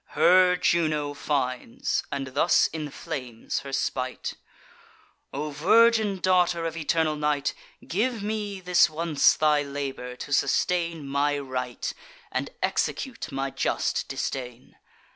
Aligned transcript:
Her 0.17 0.55
Juno 0.55 1.13
finds, 1.13 2.01
and 2.11 2.25
thus 2.33 2.65
inflames 2.73 3.59
her 3.59 3.71
spite: 3.71 4.33
"O 5.31 5.51
virgin 5.51 6.17
daughter 6.19 6.65
of 6.65 6.75
eternal 6.75 7.15
Night, 7.15 7.53
Give 7.87 8.23
me 8.23 8.59
this 8.61 8.89
once 8.89 9.35
thy 9.35 9.61
labour, 9.61 10.15
to 10.15 10.33
sustain 10.33 11.07
My 11.07 11.37
right, 11.37 11.93
and 12.31 12.49
execute 12.63 13.31
my 13.31 13.51
just 13.51 14.07
disdain. 14.07 14.75